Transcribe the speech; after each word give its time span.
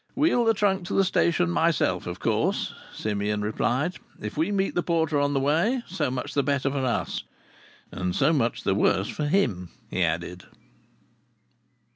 "Wheel 0.15 0.45
the 0.45 0.55
trunk 0.55 0.87
to 0.87 0.95
the 0.95 1.03
station 1.03 1.51
myself, 1.51 2.07
of 2.07 2.19
course," 2.19 2.73
Simeon 2.91 3.43
replied. 3.43 3.97
"If 4.19 4.35
we 4.35 4.51
meet 4.51 4.73
the 4.73 4.81
porter 4.81 5.19
on 5.19 5.35
the 5.35 5.39
way, 5.39 5.83
so 5.85 6.09
much 6.09 6.33
the 6.33 6.41
better 6.41 6.71
for 6.71 6.83
us... 6.83 7.21
and 7.91 8.15
so 8.15 8.33
much 8.33 8.63
the 8.63 8.73
worse 8.73 9.09
for 9.09 9.27
him!" 9.27 9.69
he 9.91 10.01
added. 10.03 10.45